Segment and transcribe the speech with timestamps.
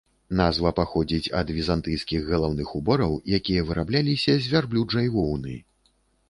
[0.37, 5.55] Назва паходзіць ад візантыйскіх галаўных убораў, якія вырабляліся з вярблюджай воўны.